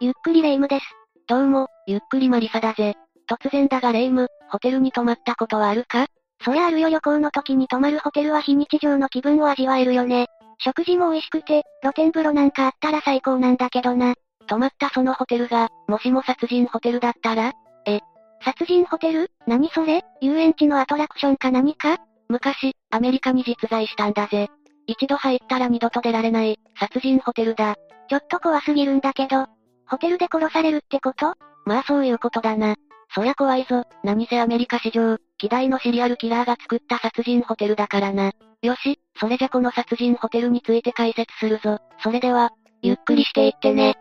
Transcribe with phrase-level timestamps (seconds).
[0.00, 0.84] ゆっくりレ夢ムです。
[1.26, 2.94] どうも、ゆっくりマリサだぜ。
[3.28, 6.06] 突然だがレ夢ム、ホテルに泊まったことはあるか？
[6.44, 10.28] そりゃあるよ旅行の時に泊まるホテルは非日常の気分を味わえるよね。
[10.58, 14.14] 食事も美味しくて、露天風呂なんかあったら最高なんだけどな。
[14.46, 17.52] 泊まったそのホテルが、もしも殺人ホテルだったら？
[17.84, 17.98] え、
[18.44, 19.32] 殺人ホテル？
[19.48, 20.04] 何それ？
[20.20, 21.96] 遊園地のアトラクションか何か？
[22.28, 24.46] 昔、アメリカに実在したんだぜ。
[24.86, 27.74] 一度入ったら二度と出られない、殺人ホテルだ。
[28.08, 29.46] ちょっと怖すぎるんだけど、
[29.90, 31.34] ホテルで殺されるってこと？
[31.64, 32.76] まあそういうことだな。
[33.14, 38.32] そりゃ怖いぞ、何せアメリカ史上、希代のシリアルキラーが作った殺人ホテルだからな。
[38.60, 41.78] よし、それじゃこの殺人ホテルについて解説するぞ。
[42.02, 42.50] それでは、
[42.82, 43.94] ゆっくりしていってね。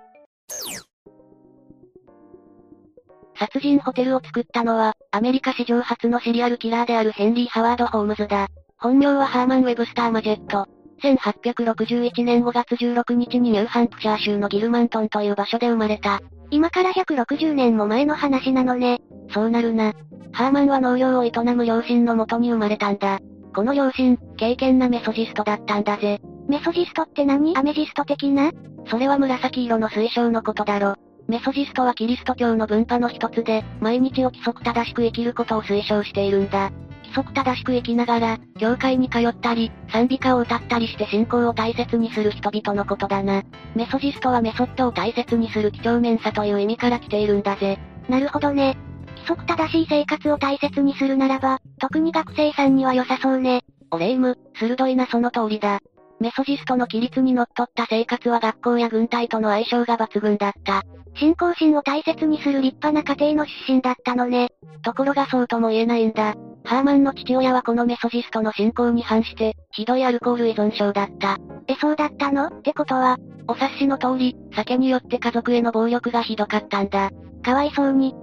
[3.40, 8.48] 殺人ホテルを作ったのは、アメリカ史上初のシリアルキラーであるヘンリー・ハワード・ホームズだ。
[8.78, 10.68] 本名はハーマン・ウェブスター・マジェット。
[11.02, 16.22] 1861年5月16日にニューハンプシャー州のギルマントンという場所で生まれた。
[16.50, 19.02] 今から160年も前の話なのね。
[19.34, 19.94] そうなるな。
[20.32, 23.20] ハーマンは農業を営む両親のもとに生まれたんだ。
[23.54, 26.22] この両親、敬虔なメソジストだったんだぜ。
[26.48, 27.58] メソジストって何？
[27.58, 28.52] アメジスト的な？
[28.90, 30.96] それは紫色の水晶のことだろ。
[31.28, 36.72] メソジストはキリスト教の分派の一つで、毎日を規則正しく生きることを推奨しているんだ。
[37.08, 43.44] 規則正しく生きながら、教会に通ったり、賛美歌を歌ったりして信仰を大切にする人々のことだな。
[43.76, 47.80] メソジストはメソッドを大切にする几帳面さという意味から来ているんだぜ。
[48.10, 48.78] なるほどね。
[49.16, 53.62] 規則正しい生活を大切にするならば、特に学生さんには良さそうね。
[53.90, 55.80] おレイム、鋭いなその通りだ。
[56.20, 60.84] メソジストの規律にのっとった生活は学校や軍隊との相性が抜群だった。
[61.16, 64.50] 信仰心を大切にする立派な家庭の出身だったのね。
[64.84, 66.36] ところがそうとも言えないんだ。
[66.68, 71.38] ハーマンの父親はこのメソジストの信仰に反して、ひどいアルコール依存症だった。
[71.70, 72.48] え、そうだったの？
[72.48, 77.10] ってことは、お察しの通り、酒によって家族への暴力がひどかったんだ。
[77.42, 78.14] かわいそうに。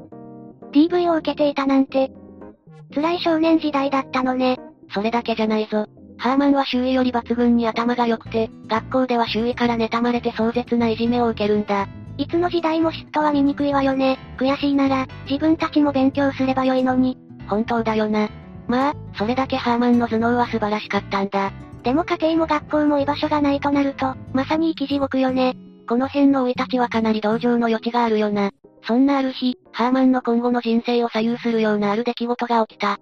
[0.72, 2.10] DV を受けていたなんて、
[2.94, 4.58] 辛い少年時代だったのね。
[4.92, 5.86] それだけじゃないぞ。
[6.18, 11.88] ハーマンは周囲より抜群に頭が良くて、学校では周囲から妬まれて壮絶ないじめを受けるんだ。
[12.18, 14.18] いつの時代も嫉妬は醜いわよね。
[14.38, 17.16] 悔しいなら、自分たちも勉強すればよいのに。
[17.48, 18.28] 本当だよな。
[18.66, 21.52] まあ、それだけハーマンの頭脳は素晴らしかったんだ。
[21.82, 25.54] でも家庭も学校も居場所がないとなると、まさに生き地獄よね。
[25.86, 28.50] この辺の老いたちはかなり同情の余地があるよな。
[28.86, 32.98] そんなある日、ハーマンの今後の人生を左右するようなある出来事が起きた。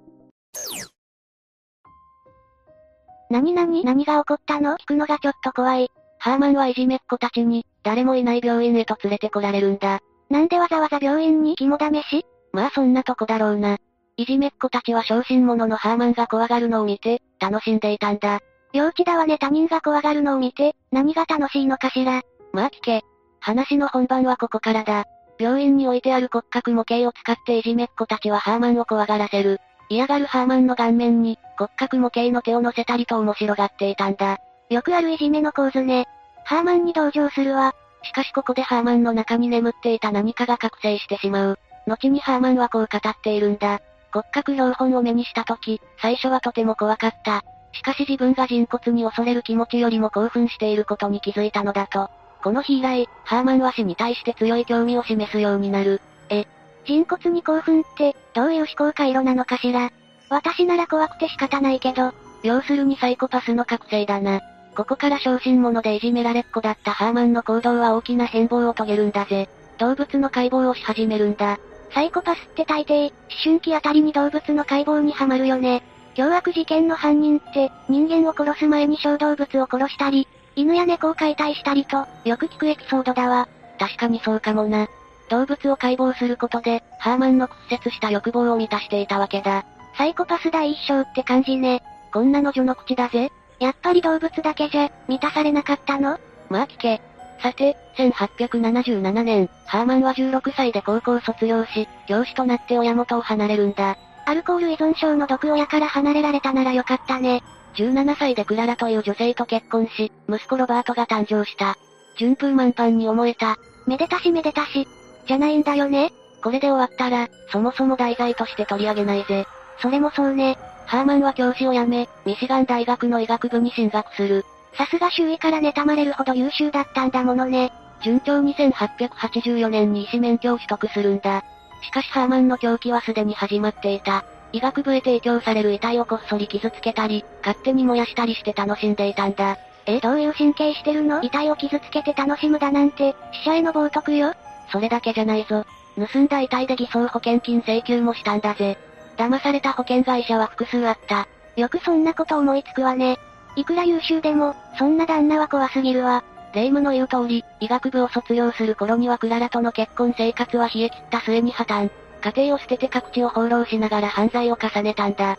[3.31, 4.77] 何々何が起こったの？
[4.77, 5.91] 聞くのがちょっと怖い。
[6.19, 10.01] ハーマンはいじめっ子たちに、誰もいない病院へと連れてこられるんだ。
[10.29, 11.55] なんでわざわざ病院に？
[11.57, 12.27] 肝試し？
[12.53, 13.79] まあそんなとこだろうな。
[14.22, 18.41] いじめっ子たちは小心者のハーマンが怖がるのを見て、楽しんでいたんだ。
[18.72, 22.22] 幼稚だわね他人が怖がるのを見て、何が楽しいのかしら。
[22.53, 23.03] まあ聞け。
[23.41, 25.05] 話の本番はここからだ。
[25.38, 29.59] 病院に置いてある骨格模型を使っていじめっ子たちはハーマンを怖がらせる。
[29.88, 34.38] 嫌がるハーマンの顔面に、骨格模型の手を乗せたりと面白がっていたんだ。
[34.71, 36.06] よくあるいじめの構図ね。
[36.44, 37.75] ハーマンに同情するわ。
[38.05, 41.59] しかしここでハーマンの中に眠っていた何かが覚醒してしまう。
[41.87, 43.81] 後にハーマンはこう語っているんだ。
[44.12, 47.43] 骨格標本を目にした時、最初はとても怖かった。
[47.73, 52.11] しかし自分が人骨に恐れる気持ちよりも興奮していることに気づいたのだと。
[52.43, 56.00] この日以来、ハーマンは死に対して強い興味を示すようになる。
[56.28, 56.45] え、
[56.84, 59.91] 人骨に興奮って、どういう思考回路なのかしら？
[60.29, 62.12] 私なら怖くて仕方ないけど、
[62.43, 64.41] 要するにサイコパスの覚醒だな。
[64.75, 69.49] ここから小心者でいじめられっ子だったハーマンの行動は大きな変貌を遂げるんだぜ。
[69.79, 71.59] 動物の解剖をし始めるんだ。
[71.95, 73.13] サイコパスって大抵、思
[73.45, 75.83] 春期あたりに動物の解剖にはまるよね。
[76.15, 80.27] 凶悪事件の犯人って、人間を殺す前に小動物を殺したり、
[80.57, 83.49] 犬や猫を解体したりと、よく聞くエピソードだわ。
[83.79, 84.89] 確かにそうかもな。
[85.29, 89.65] 動物を解剖することで、ハーマンの屈折した欲望を満たしていたわけだ。
[89.97, 91.83] サイコパス第一章って感じね。
[92.13, 93.31] こんなの序の口だぜ。
[93.59, 96.19] やっぱり動物だけじゃ、満たされなかったの？
[96.49, 97.01] まあ聞け。
[97.41, 103.96] さて、1877年、ハーマンは16歳で高校卒業し、教師となって親元を離れるんだ。
[104.25, 107.43] アルコール依存症の毒親から離れられたならよかったね。
[107.75, 111.76] 17歳でクララという女性と結婚し、息子ロバートが誕生した。
[112.17, 113.56] 順風満帆に思えた。
[113.87, 114.87] めでたしめでたし。
[115.26, 116.12] じゃないんだよね。
[116.43, 119.46] これで終わったら、そもそも題材として取り上げないぜ。
[119.81, 120.58] それもそうね。
[120.87, 124.44] ハーマンは教師を辞め、ミシガン大学の医学部に進学する。
[124.77, 127.73] さすが周囲から妬まれるほど優秀だったんだものね。
[128.03, 131.45] 順調に1884年に医師免許を取得するんだ。
[131.83, 134.25] しかしハーマンの狂気はすでに始まっていた。
[134.53, 139.57] 医学部へ提供される遺体をこっそり傷つけたり、勝手に燃やしたりして楽しんでいたんだ。
[139.87, 141.23] え、どういう神経してるの？
[141.23, 144.35] 遺体を傷つけて楽しむだなんて、死者への冒涜よ
[144.71, 145.65] それだけじゃないぞ。
[145.97, 148.79] 盗んだ遺体で偽装保険金請求もしたんだぜ。
[149.17, 151.29] 騙された保険会社は複数あった。
[151.57, 153.19] よくそんなこと思いつくわね。
[153.56, 156.25] いくら優秀でも、そんな旦那は怖すぎるわ。
[156.54, 161.90] 霊夢の言う通り、医学部を卒業する頃にはクララとの結婚生活は冷え切った末に破綻。
[162.22, 165.38] 家庭を捨てて各地を放浪しながら犯罪を重ねたんだ。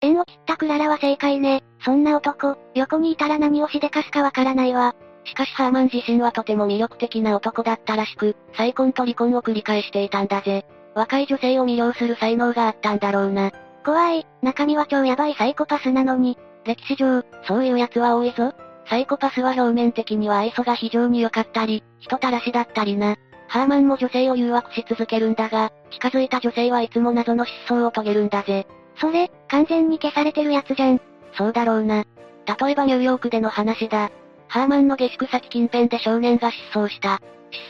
[0.00, 1.62] 縁を切ったクララは正解ね。
[1.84, 4.94] そんな男、横にいたら何をしでかすかわからないわ。
[5.24, 10.66] しかしハーマン自身はとても魅力的な男だったらしく、再婚と離婚を繰り返していたんだぜ。
[10.94, 13.50] 若い女性を魅了する才能があったんだろうな。
[13.84, 16.38] 怖い、中身は超ヤバいサイコパスなのに。
[16.64, 18.52] 歴史上、そういう奴は多いぞ。
[18.88, 23.16] サイコパスは表面的には愛想が非常に良かったり、人たらしだったりな。
[23.48, 28.66] ハーマンも女性を誘惑し続けるんだが、近づいた女性はいつも謎の失踪を遂げるんだぜ。
[28.96, 31.00] それ、完全に消されてるやつじゃん。
[31.36, 32.04] そうだろうな。
[32.60, 34.10] 例えばニューヨークでの話だ。
[34.48, 37.20] ハーマンの下宿先近辺で少年が失踪した。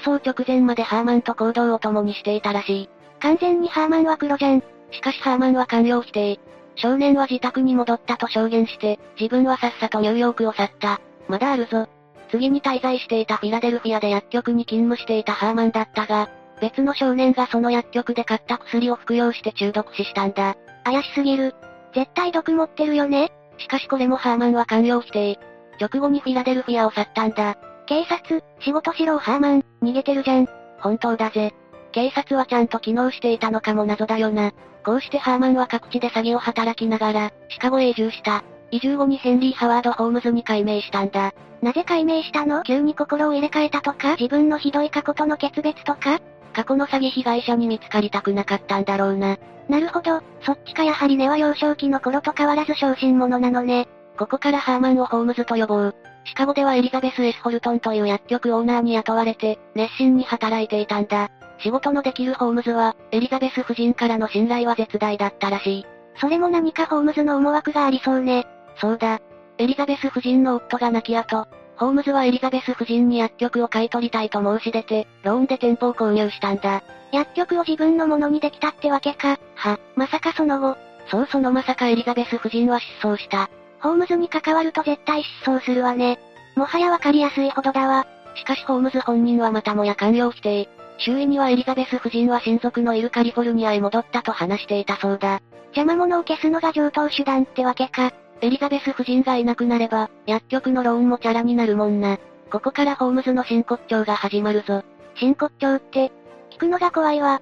[0.02, 2.90] 失踪直前までハーマンと行動を共にしていたらしい。
[3.20, 4.62] 完全にハーマンは黒じゃん。
[4.94, 6.41] しかしハーマンは完了否定。
[6.76, 11.00] 少年は自宅に戻ったと証言して、自分はさっさとニューヨークを去った。
[11.29, 11.88] まだあるぞ。
[12.31, 16.31] 次に滞在していたフィラデルフィアで薬局に勤務していたハーマンだったが、
[16.61, 20.56] 別の少年がその薬局で買った薬を服用して中毒死したんだ。
[20.85, 21.55] 怪しすぎる。
[21.94, 25.38] 絶対毒持ってるよねしかしこれもハーマンは完了否定。
[25.81, 27.56] 直後にフィラデルフィアを去ったんだ。
[27.87, 30.49] 警察、仕事しろハーマン、逃げてるじゃん。
[30.81, 31.55] 本当だぜ。
[31.94, 34.50] 警察はちゃんと機能していたのかも謎だよな。
[34.85, 38.43] こうしてハーマンは各地で詐欺を働きながら、シカゴへ移住した。
[38.73, 41.32] 移住後にヘンリー・ハワード・ホームズに改名したんだ。
[41.62, 42.64] なぜ改名したの？
[42.64, 44.17] 急に心を入れ替えたとか？
[44.19, 46.19] 自分のひどい過去との決別とか？
[46.52, 49.38] 過去の詐欺被害者に見つかりたくなかったんだろうな。
[49.69, 53.87] なるほど、そっちかやはり根は幼少期の頃と変わらず小心者なのね。
[54.19, 55.94] ここからハーマンをホームズと呼ぼう。
[56.25, 61.31] シカゴではエリザベス・エス・ホルトンという薬局オーナーに雇われて、熱心に働いていたんだ。
[61.59, 65.87] 仕事のできるホームズは、エリザベス夫人からの信頼は絶大だったらしい。
[66.21, 68.47] それも何かホームズの思惑がありそうね。
[68.81, 69.21] そうだ。
[69.59, 71.47] エリザベス夫人の夫が亡き後、
[71.77, 76.83] ホームズはエリザベス夫人に薬局を買い取りたいと申し出て、ローンで店舗を購入したんだ。
[77.12, 79.39] 薬局を自分のものにできたってわけか。
[79.55, 80.77] は、まさかその後。
[81.11, 83.50] そうそのまさかエリザベス夫人は失踪した。
[83.81, 86.19] ホームズに関わると絶対失踪するわね。
[86.57, 88.07] もはやわかりやすいほどだわ。
[88.35, 90.69] しかしホームズ本人はまたもや完了否定。
[90.99, 95.41] 周囲にはエリザベス夫人は親族のいるカリフォルニアへ戻ったと話していたそうだ。
[95.76, 98.12] 邪魔者を消すのが上等手段ってわけか。
[98.41, 102.19] エリザベス夫人がいなくなれば、薬局のローンもチャラになるもんな。
[102.50, 104.82] ここからホームズの真骨頂が始まるぞ。
[105.17, 106.12] 真骨頂って、
[106.52, 107.40] 聞くのが怖いわ。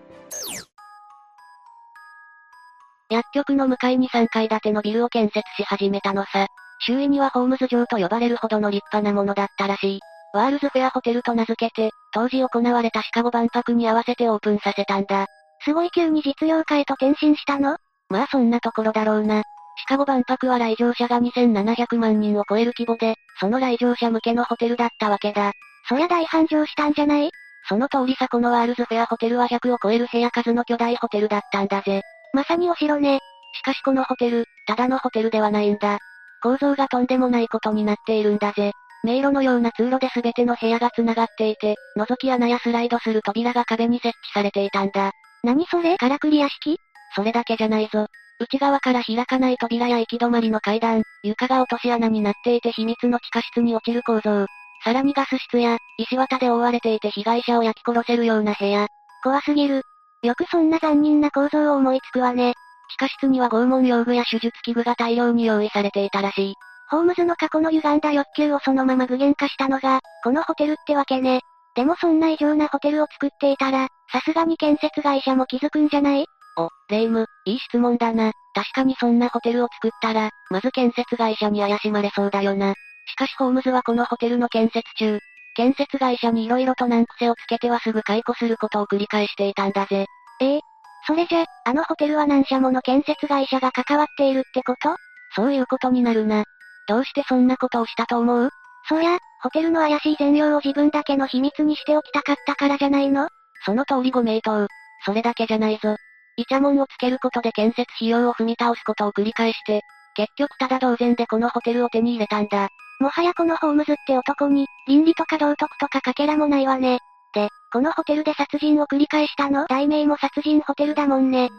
[3.10, 6.46] 薬局の向かいに3階建てのビルを建設し始めたのさ。
[6.84, 10.00] 周囲にはホームズ城と呼ばれるほどの立派なものだったらしい。
[10.34, 15.26] ワールズフェアホテルと名付けて、当時行われたシカゴ万博に合わせてオープンさせたんだ。
[15.64, 17.76] すごい急に実用化へと転身したの？
[18.08, 19.43] まあそんなところだろうな。
[19.79, 25.52] シカゴ万博は来場者が2700万人を超える規模で、その来場者向けのホテルだったわけだ。
[25.88, 27.31] そりゃ大繁盛したんじゃない？
[27.69, 32.02] その通りさこのワールズフェアホテルは100を超える部屋数の巨大ホテルだったんだぜ。
[32.32, 33.20] まさにお城ね。
[33.55, 35.99] しかしこのホテル、ただのホテルではないんだ。
[36.43, 38.73] 構造がとんでもないことになっているんだぜ。
[39.04, 45.12] 迷路のような通路で全ての部屋が繋がっていて、覗き穴やスライドする扉が壁に設置されていたんだ。
[45.43, 45.98] 何それ？
[45.98, 46.79] からくり屋敷
[47.17, 48.06] それだけじゃないぞ。
[48.38, 54.46] 内側から開かない扉や行き止まりの階段、床が落とし穴になっていて秘密の地下室に落ちる構造。
[54.84, 58.88] さらにガス室や、石綿で覆われていて被害者を焼き殺せるような部屋。
[59.22, 59.82] 怖すぎる。
[60.22, 62.55] よくそんな残忍な構造を思いつくわね。
[62.91, 66.55] 地下室には拷問用具や手術器具が大量に用意されていたらしい。
[66.93, 71.41] ホームズの過去の歪んだ欲求をそのまま具現化したのが、このホテルってわけね。
[71.75, 76.27] でもそんな異常なホテルを作っていたら、さすがに建設会社も気づくんじゃない？
[76.58, 78.32] お、レイム、いい質問だな。
[78.55, 82.75] 確かにそんなホテルを作ったら、まず建設会社に怪しまれそうだよな。
[83.06, 85.19] しかしホームズはこのホテルの建設中、
[85.56, 90.05] 建設会社に色々と難癖をつけてはすぐ解雇することを繰り返していたんだぜ。
[90.41, 90.61] ええ
[91.06, 94.94] それじゃ、あのホテルは何社もの建設会社が関わっているってこと？
[95.34, 96.44] そういうことになるな。
[96.89, 98.51] どうしてそんなことをしたと思う？
[98.89, 103.29] そりゃ、ホテルの怪しい全容を自分だけの秘密にしておきたかったからじゃないの？
[103.65, 104.67] その通りご名答。
[105.05, 105.96] それだけじゃないぞ。
[106.36, 109.82] イチャモンをつけることで建設費用を踏み倒すことを繰り返して、
[110.15, 112.69] 結局ただ同然でこのホテルを手に入れたんだ。
[113.01, 117.01] もはやこのホームズって男に、倫理とか道徳とかかけらもないわね。
[117.34, 119.67] で、このホテルで殺人を繰り返したの？
[119.67, 121.51] 題名も殺人ホテルだもんね。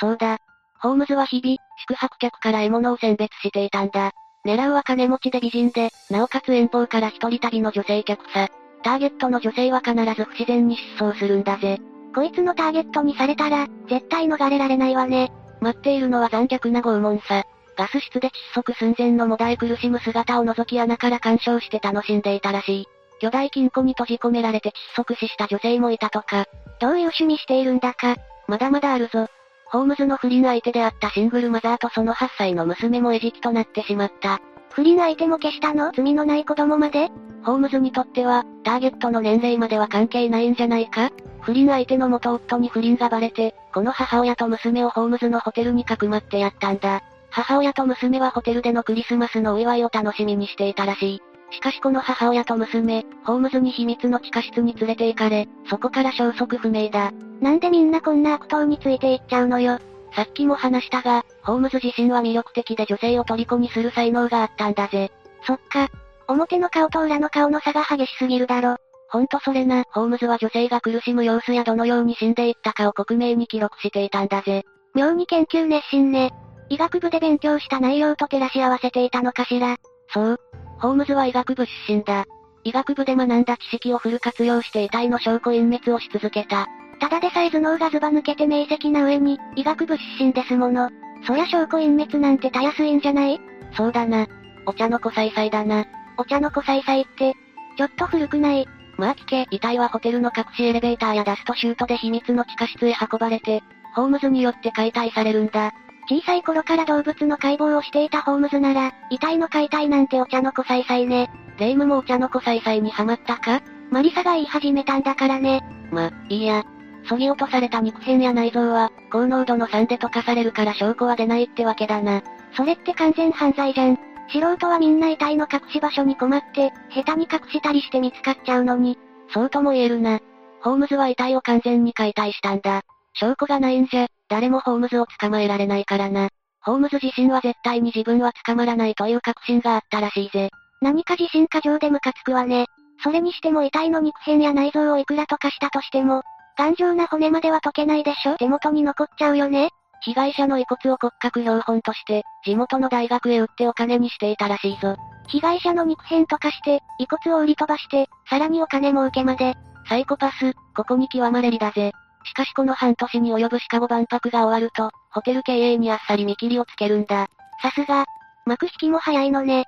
[0.00, 0.38] そうだ。
[0.82, 1.56] ホームズは日々、
[1.88, 4.12] 宿泊客から獲物を選別していたんだ。
[4.46, 8.48] 狙うは金持ちで美人で、なおかつ遠方から一人旅の女性客さ。
[8.82, 11.78] ターゲットの女性は必ず不自然に失踪するんだぜ。
[12.14, 15.30] こいつのターゲットにされたら、絶対逃れられないわね。
[15.60, 17.44] 待っているのは残虐な拷問さ。
[17.76, 22.86] ガス室で窒息寸前のもだえ苦しむ姿を覗き穴から干渉して楽しんでいたらしい。
[23.20, 26.46] 巨大金庫に閉じ込められて窒息死した女性もいたとか。
[26.80, 28.16] どういう趣味しているんだか。
[28.48, 29.28] まだまだあるぞ。
[29.70, 34.40] ホームズの不倫相手であったシングルマザーとその8歳の娘も餌食となってしまった。
[34.72, 35.92] 不倫相手も消したの？
[35.94, 37.08] 罪のない子供まで？
[37.44, 41.10] ホームズにとっては、ターゲットの年齢までは関係ないんじゃないか？
[41.40, 47.02] 不倫相手の元夫に不倫がバレて、この母親と娘をホームズのホテルにかくまってやったんだ。
[47.30, 51.22] 母親と娘はホテルでのクリスマスのお祝いを楽しみにしていたらしい。
[51.50, 57.12] しかしこの母親と娘、ホームズに秘密の地下室に連れて行かれ、そこから消息不明だ。
[57.40, 59.78] なんでみんなこんな悪党についていっちゃうのよ。
[60.14, 65.10] さっきも話したが、ホームズ自身は魅力的で女性を虜にする才能があったんだぜ。
[65.44, 65.88] そっか。
[66.28, 68.76] 表の顔と裏の顔の差が激しすぎるだろ。
[69.08, 74.64] ほんとそれな、ホームズは女性が苦しむ様子やどのように死んでいったかを克明に記録していたんだぜ。
[74.94, 76.32] 妙に研究熱心ね。
[76.68, 79.76] 医学部で勉強した内容と照らし合わせていたのかしら。
[80.12, 80.40] そう。
[80.80, 82.26] ホームズは医学部出身だ。
[82.64, 86.68] 医学部で学んだ知識をフル活用して遺体の証拠隠滅をし続けた。
[87.00, 90.90] ただでさえ頭脳がズバ抜けて明晰な上に、医学部出身ですもの。
[91.26, 93.40] そりゃ証拠隠滅なんてたやすいんじゃない？
[93.74, 94.26] そうだな。
[94.66, 95.86] お茶の子さいさいだな。
[96.18, 97.34] お茶の子さいさいって、
[97.76, 98.66] ちょっと古くない？
[98.98, 103.62] まあ聞け、遺体はホテルの隠しエレベーターやダストシュートで秘密の地下室へ運ばれて、
[103.94, 105.72] ホームズによって解体されるんだ。
[106.08, 111.30] 小さい頃から動物の解剖をしていたホームズなら、遺体の解体なんてお茶の子さいさいね。
[111.58, 113.62] レイムもお茶の子さいさいにハマったか？
[113.90, 115.62] マリサが言い始めたんだからね。
[115.90, 116.64] ま、いいや。
[117.04, 122.22] 削ぎ落とされた肉片や内臓は、高濃度の酸で溶かされるから証拠は出ないってわけだな。
[122.56, 123.98] それって完全犯罪じゃん。
[124.32, 128.98] 素人はみんな遺体の隠し場所に困って、下手に隠したりして見つかっちゃうのに。
[129.32, 130.20] そうとも言えるな。
[130.62, 132.82] ホームズは遺体を完全に解体したんだ。
[133.14, 136.28] 証拠がないんじゃ、誰もホームズを捕まえられないからな。
[136.62, 140.50] ホームズ自身は絶対に自分は捕まらないという確信があったらしいぜ。
[140.80, 142.66] 何か自信過剰でムカつくわね。
[143.02, 146.22] それにしても遺体の肉片や内臓をいくらとかしたとしても、
[146.56, 149.70] 頑丈な骨までは溶けないでしょ手元に残っちゃうよね
[150.02, 154.96] 被害者の遺骨を骨格標本として、地元の大学へ売ってお金にしていたらしいぞ。
[155.28, 159.54] 被害者の肉片とかして、遺骨を売り飛ばして、さらにお金儲けまで。
[159.88, 161.92] サイコパス、ここに極まれりだぜ。
[162.24, 167.28] しかしこの半年に及ぶシカゴ万博が終わると、ホテル経営にあっさり見切りをつけるんだ。
[167.62, 168.04] さすが。
[168.46, 169.64] 幕引きも早いのね。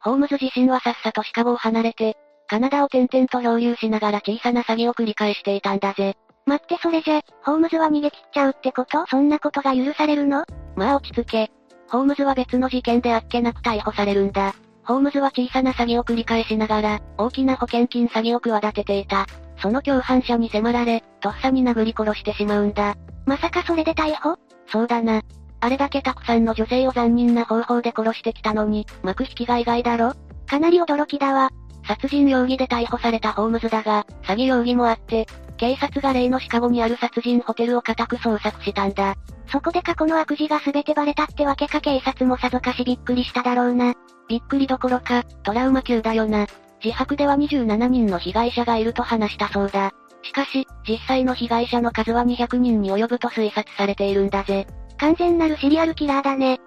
[0.00, 2.16] ホームズ自身はさっさとシカゴを離れて、
[2.48, 6.16] カナダを転々と漂流しながら小さな詐欺を繰り返していたんだぜ。
[6.44, 9.06] 待ってそれじゃ、ホームズは逃げ切っちゃうってこと？
[9.06, 10.44] そんなことが許されるの？
[10.76, 11.50] まあ落ち着け。
[11.88, 14.54] ホームズは別の事件であっけなく逮捕されるんだ。
[14.84, 19.26] ホームズは小さな詐欺を繰り返しながら、大きな保険金詐欺を企てていた。
[19.58, 22.96] その共犯者に迫られ、とっさに殴り殺してしまうんだ。
[23.26, 24.36] まさかそれで逮捕？
[24.66, 25.22] そうだな。
[25.60, 30.14] あれだけたくさんの女性を残忍な方法で殺してきたのに、幕引きが意外だろ？
[30.46, 31.50] かなり驚きだわ。
[31.86, 39.14] 殺人容疑で逮捕されたホームズだが、詐欺容疑もあって、警察が例のシカゴにある殺人ホテルを家宅捜索したんだ。
[39.46, 43.94] そこで過去の悪事が全てバレたってわけか警察もさぞかしびっくりしただろうな。
[44.28, 46.46] びっくりどころか、トラウマ級だよな。
[46.84, 49.92] 自白では27人の被害者がいると話したそうだ。
[50.22, 54.66] しかし、実際の被害者の数は200人に及ぶと推察されているんだぜ。
[54.98, 56.60] 完全なるシリアルキラーだね。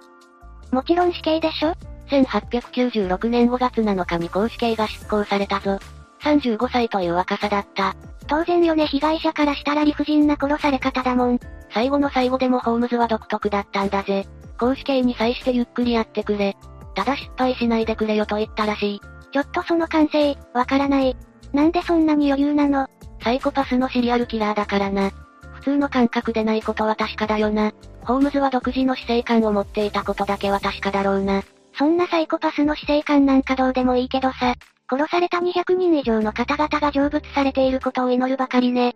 [0.71, 1.73] もちろん死刑でしょ
[2.09, 5.79] ？1896年5月7日に公死刑が執行されたぞ。
[6.21, 7.95] 35歳という若さだった。
[8.27, 11.39] 当然よね被害者からしたら理不尽な殺され方だもん。
[11.73, 14.25] 最後の最後でもホームズは独特だったんだぜ。
[14.59, 16.55] 公死刑に際してゆっくりやってくれ。
[16.95, 19.01] ただ失敗しないでくれよと言ったらしい。
[19.31, 21.15] ちょっとその感性、わからない。
[21.53, 22.87] なんでそんなに余裕なの？
[23.21, 25.11] サイコパスのシリアルキラーだからな。
[25.55, 27.73] 普通の感覚でないことは確かだよな。
[28.03, 31.43] ホームズは独自の死生観を持っていたことだけは確かだろうな。
[31.77, 34.55] そんなサイコパスの死生観なんかどうでもいいけどさ、
[34.89, 38.95] 殺された200人以上の方々が成仏されていることを祈るばかりね。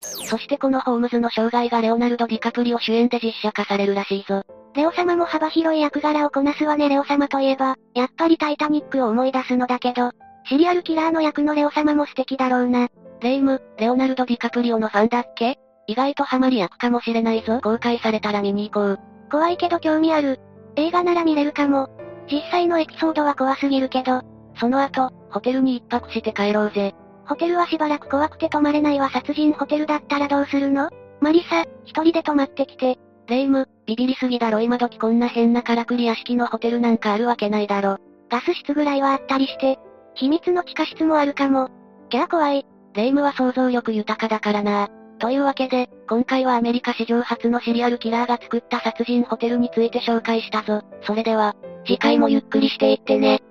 [0.00, 4.44] そしてこのホームズの生涯がレオナルド・ディカプリオ主演で実写化されるらしいぞ。
[4.74, 10.12] レオ様も幅広い役柄をこなすわねレオ様といえば、やっぱりタイタニックを思い出すのだけど、
[10.48, 12.88] シリアルキラーの役のレオ様も素敵だろうな。
[13.20, 15.58] レイム、レオナルド・ディカプリオのファンだっけ？
[15.86, 17.60] 意外とハマり役かもしれないぞ。
[17.62, 19.00] 公開されたら見に行こう。
[19.30, 20.40] 怖いけど興味ある。
[20.76, 21.88] 映画なら見れるかも。
[22.30, 24.22] 実際のエピソードは怖すぎるけど。
[24.58, 26.94] その後、ホテルに一泊して帰ろうぜ。
[27.26, 30.90] ホテルはしばらく怖くて泊まれないわ殺人ホテルだったらどうするの？
[31.20, 32.98] マリサ、一人で泊まってきて。
[33.26, 37.96] レイム、ビビりすぎだろ今時こんな変なからくり屋敷のホテルなんかあるわけないだろ。
[38.30, 39.80] ガス室ぐらいはあったりして、
[40.14, 41.70] 秘密の地下室もあるかも。
[42.08, 42.64] キャー怖い。
[42.94, 44.90] 霊夢は想像力豊かだからな。
[45.18, 50.82] というわけで、今回はアメリカ史上初のシリアルキラーが作った殺人ホテルについて紹介したぞ。
[51.02, 53.42] それでは、次回もゆっくりしていってね。